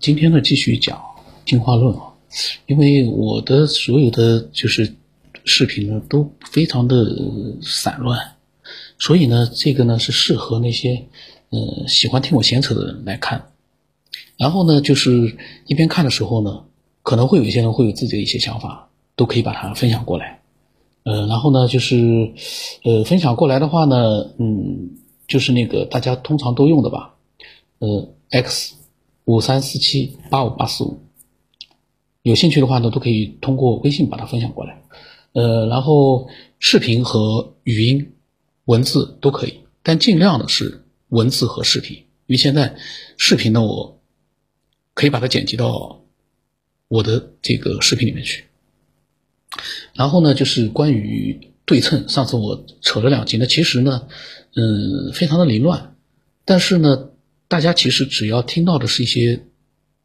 [0.00, 1.00] 今天呢，继续讲
[1.46, 2.12] 进化论啊，
[2.66, 4.92] 因为我的所有的就是
[5.44, 7.06] 视频呢都非常的
[7.62, 8.18] 散乱，
[8.98, 11.04] 所以呢，这个呢是适合那些
[11.50, 13.52] 呃喜欢听我闲扯的人来看。
[14.36, 15.36] 然后呢，就是
[15.68, 16.64] 一边看的时候呢，
[17.04, 20.42] 可能会有一些人会有自己的一些想法，都可以把它分享过来。
[21.04, 22.32] 呃，然后呢，就是
[22.82, 24.90] 呃分享过来的话呢，嗯，
[25.28, 27.14] 就是那个大家通常都用的吧，
[27.78, 28.74] 呃，X。
[29.24, 31.00] 五三四七八五八四五，
[32.22, 34.82] 有兴趣的话呢，都可以通过微信把它分享过来。
[35.32, 36.28] 呃，然后
[36.58, 38.12] 视频和语音、
[38.66, 42.76] 文字都可以，但尽量的是文字和视频，因为现在
[43.16, 43.98] 视频呢，我
[44.92, 46.02] 可以把它剪辑到
[46.88, 48.44] 我的这个视频里面去。
[49.94, 54.06] 然后呢，就是关于对称，上次我扯了两集呢，其实呢，
[54.54, 55.96] 嗯，非常的凌乱，
[56.44, 57.08] 但是呢。
[57.46, 59.44] 大家其实只要听到的是一些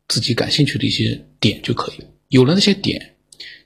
[0.07, 3.15] 自己感兴趣的一些点就可以，有了那些点，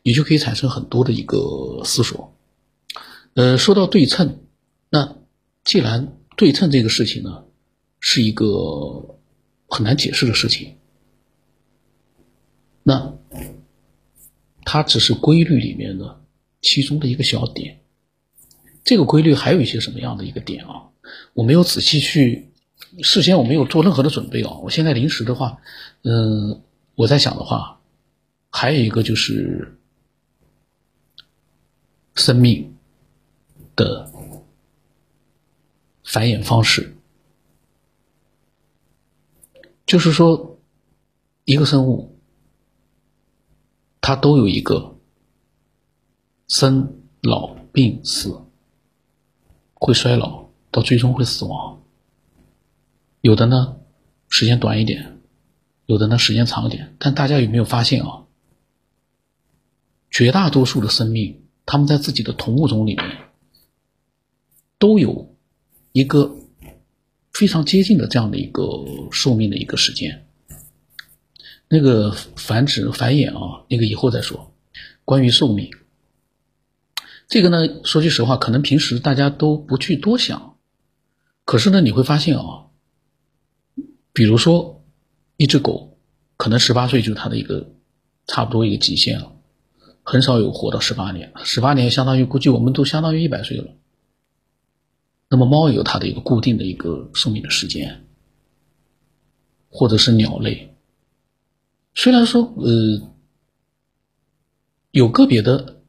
[0.03, 2.37] 你就可以产生很多的一个思索。
[3.33, 4.39] 呃，说到对称，
[4.89, 5.17] 那
[5.65, 7.45] 既然对称这个事情呢
[7.99, 9.19] 是一个
[9.67, 10.75] 很难解释的事情，
[12.83, 13.17] 那
[14.63, 16.21] 它只是规律里面的
[16.61, 17.81] 其中的一个小点。
[18.83, 20.91] 这个规律还有一些什么样的一个点啊？
[21.33, 22.52] 我没有仔细去。
[23.01, 24.51] 事先我没有做任何的准备啊！
[24.61, 25.57] 我现在临时的话，
[26.03, 26.61] 嗯，
[26.95, 27.79] 我在想的话，
[28.51, 29.79] 还有一个就是
[32.13, 32.75] 生命
[33.75, 34.11] 的
[36.03, 36.95] 繁衍方式，
[39.87, 40.59] 就是说，
[41.45, 42.15] 一个生物
[44.01, 44.95] 它都有一个
[46.47, 48.39] 生老病死，
[49.73, 51.81] 会衰老，到最终会死亡。
[53.23, 53.77] 有的呢，
[54.27, 55.21] 时间短一点，
[55.85, 56.97] 有的呢时间长一点。
[56.99, 58.25] 但大家有没有发现啊？
[60.11, 63.05] 绝大多数的生命，他们在自己的同物种里面，
[64.77, 65.37] 都有
[65.93, 66.35] 一个
[67.31, 68.61] 非常接近的这样的一个
[69.09, 70.27] 寿命的一个时间。
[71.69, 74.53] 那个繁殖繁衍啊，那个以后再说。
[75.05, 75.71] 关于寿命，
[77.29, 80.57] 这个呢，说句实话，可能平时大家都不去多想，
[81.45, 82.67] 可是呢，你会发现啊。
[84.13, 84.85] 比如说，
[85.37, 85.97] 一只狗
[86.37, 87.73] 可能十八岁就是它的一个
[88.27, 89.31] 差不多一个极限了，
[90.03, 91.33] 很少有活到十八年。
[91.43, 93.73] 十八年相当于估计我们都相当于一百岁了。
[95.29, 98.05] 那么猫也有它的一个固定的一个寿命的时间，
[99.69, 100.75] 或者是鸟类，
[101.95, 103.11] 虽然说呃
[104.91, 105.81] 有个别的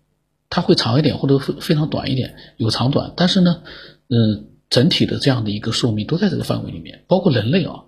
[0.49, 3.63] 它会长一点或者非非常短一点，有长短，但是呢，
[4.09, 7.85] 嗯，整体的这样的一个寿命都在这个范围里面，包括人类啊。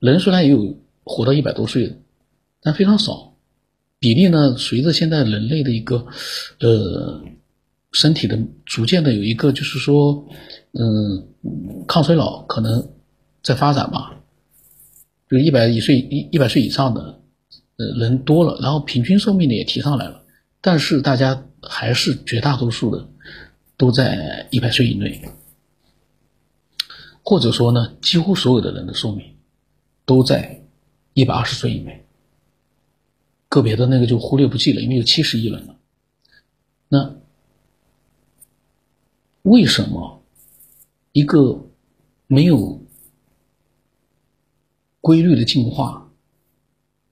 [0.00, 1.96] 人虽然也有活到一百多岁的，
[2.62, 3.34] 但非常少，
[3.98, 6.06] 比例呢，随着现在人类的一个，
[6.58, 7.22] 呃，
[7.92, 10.26] 身体的逐渐的有一个，就是说，
[10.72, 11.28] 嗯，
[11.86, 12.90] 抗衰老可能
[13.42, 14.12] 在发展嘛，
[15.28, 17.20] 就一百一岁一一百岁以上的，
[17.76, 20.22] 呃，人多了，然后平均寿命呢也提上来了，
[20.62, 23.06] 但是大家还是绝大多数的
[23.76, 25.20] 都在一百岁以内，
[27.22, 29.26] 或者说呢，几乎所有的人的寿命。
[30.10, 30.60] 都在
[31.12, 32.04] 一百二十岁以内，
[33.48, 35.76] 个别的那个就忽略不计了，因为有七十亿人了。
[36.88, 37.16] 那
[39.42, 40.20] 为什么
[41.12, 41.64] 一个
[42.26, 42.84] 没有
[45.00, 46.10] 规律的进化，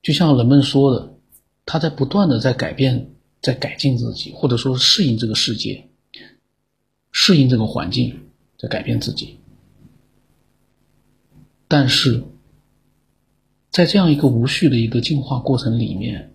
[0.02, 1.14] 就像人们说的，
[1.64, 5.88] 他在不断的在改变、在改进自己，或者说适应这个世界、
[7.12, 8.20] 适应这个环境，
[8.58, 9.38] 在改变自己，
[11.68, 12.24] 但是。
[13.78, 16.34] 在这样一个无序的一个进化过程里面，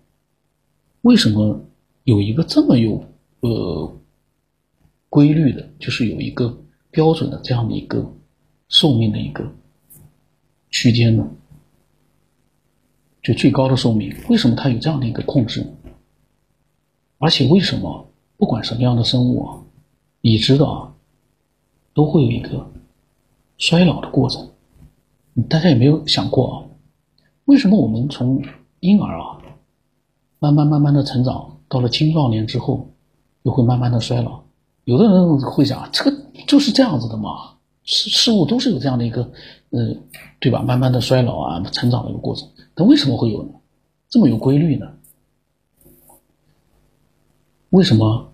[1.02, 1.60] 为什么
[2.04, 3.04] 有一个这么有
[3.40, 3.94] 呃
[5.10, 6.58] 规律的，就是有一个
[6.90, 8.10] 标准的这样的一个
[8.68, 9.46] 寿命的一个
[10.70, 11.28] 区间呢？
[13.22, 15.70] 就最高的寿命，为什么它有这样的一个控制？
[17.18, 19.60] 而且为什么不管什么样的生物啊，
[20.22, 20.94] 已知的啊，
[21.92, 22.72] 都会有一个
[23.58, 24.50] 衰老的过程？
[25.46, 26.64] 大家有没有想过啊？
[27.46, 28.42] 为什么我们从
[28.80, 29.38] 婴儿啊，
[30.38, 32.88] 慢慢慢慢的成长，到了青壮年之后，
[33.42, 34.40] 又会慢慢的衰老？
[34.84, 39.22] 有的人会讲，这个就是这样子的嘛，事事物都是有这样的一个，
[39.70, 39.94] 呃，
[40.40, 40.62] 对吧？
[40.62, 42.48] 慢慢的衰老啊，成长的一个过程。
[42.74, 43.46] 但为什么会有？
[44.08, 44.86] 这么有规律呢？
[47.70, 48.32] 为什么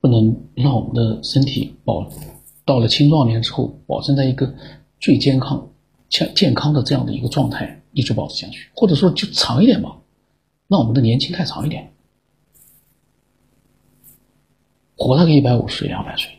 [0.00, 2.06] 不能让我们的身体保
[2.64, 4.54] 到了青壮年之后，保证在一个
[5.00, 5.70] 最健康？
[6.14, 9.96] 健健康的这样的一个状态一直保持下去，或者说就长一点吧，
[10.68, 11.90] 让我们的年轻态长一点，
[14.94, 16.30] 活那个一百五十岁、两百岁。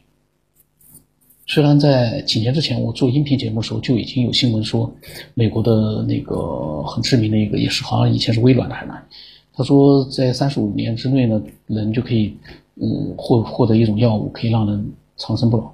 [1.46, 4.90] 虽然在几年之前我做音频节目的时候就已经有新闻说，
[5.34, 9.06] 美国的那个很知名的一个也是好像以前是微软的还是哪，
[9.54, 12.34] 他说在三十五年之内呢，人就可以
[12.76, 15.70] 嗯获获得一种药物，可以让人长生不老。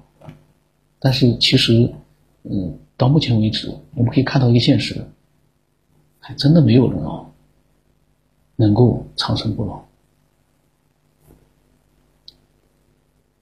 [0.98, 1.88] 但是其实，
[2.42, 5.06] 嗯，到目前为止，我们可以看到一个现实，
[6.18, 7.26] 还真的没有人啊
[8.56, 9.82] 能够长生不老。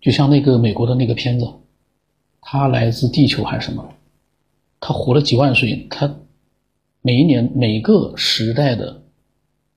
[0.00, 1.46] 就像那个美国的那个片子，
[2.40, 3.86] 他来自地球还是什么？
[4.80, 6.16] 他活了几万岁，他
[7.02, 9.02] 每一年每个时代的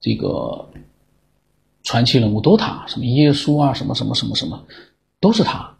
[0.00, 0.70] 这个
[1.82, 4.64] 传奇人物都他，什么耶稣啊，什么什么什么什么，
[5.20, 5.76] 都是他。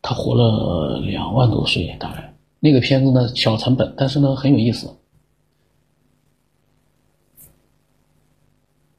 [0.00, 4.96] 他活了两万多岁，大概那个片子呢，小成本，但是呢很有意思，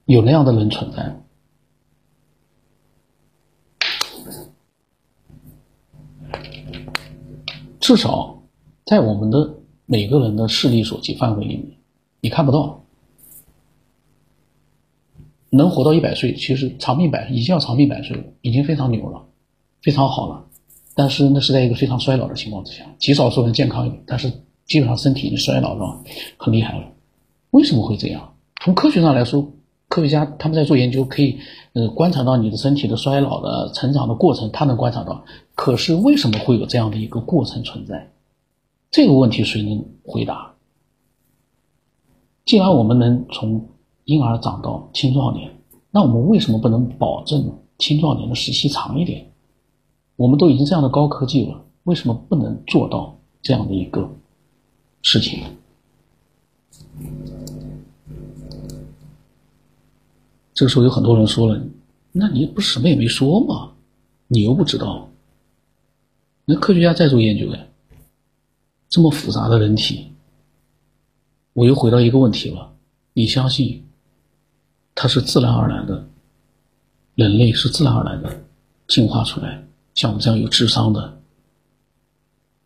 [0.05, 1.21] 有那样的人存在，
[7.79, 8.41] 至少
[8.85, 11.77] 在我们的每个人的视力所及范围里面，
[12.21, 12.85] 你看不到，
[15.49, 19.27] 能活到一百岁，其实长命百已经要长命百岁了，已经非常牛了，
[19.81, 20.48] 非常好了。
[20.99, 24.29] 但是那是在一个非常衰老的情况之下，极少数人健康一点，但是
[24.65, 26.03] 基本上身体已经衰老了，
[26.35, 26.91] 很厉害了。
[27.51, 28.33] 为什么会这样？
[28.61, 29.49] 从科学上来说，
[29.87, 31.37] 科学家他们在做研究，可以
[31.71, 35.23] 呃观察到你的身体的衰老的成长的过程，他能观察到。
[35.55, 38.11] 可是为什么会有这样的一个过程存在？
[38.91, 40.53] 这个问题谁能回答？
[42.43, 43.69] 既然我们能从
[44.03, 45.49] 婴儿长到青壮年，
[45.91, 49.28] 那我们为什么不能保证青壮年的时期长一点？
[50.19, 54.11] 我们都已经这样的高科技了，为什么不能做到这样的一个
[55.01, 55.41] 事情？
[60.53, 61.57] 这个时候有很多人说了
[62.11, 63.71] ：“那你不是什么也没说吗？
[64.27, 65.09] 你又不知道。”
[66.43, 67.65] 那科学家在做研究呀，
[68.89, 70.11] 这么复杂的人体，
[71.53, 72.73] 我又回到一个问题了：
[73.13, 73.87] 你相信
[74.93, 76.09] 它是自然而然的？
[77.15, 78.43] 人类是自然而然的
[78.85, 79.63] 进化出来？
[79.99, 81.21] 像我们这样有智商的、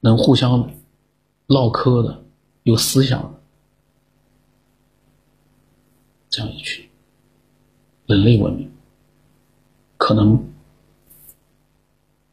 [0.01, 0.69] 能互相
[1.47, 2.23] 唠嗑的、
[2.61, 3.41] 有思想的
[6.29, 6.87] 这样一群
[8.05, 8.71] 人类文明，
[9.97, 10.47] 可能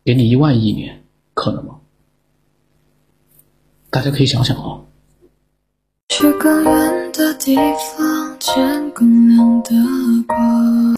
[0.05, 1.03] 给你一万亿年，
[1.33, 1.81] 可能吗？
[3.89, 4.85] 大家可以想想啊。
[6.11, 9.71] 去更远的地方，见更亮的
[10.27, 10.81] 光。